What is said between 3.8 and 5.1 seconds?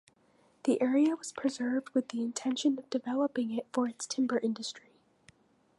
its timber industry.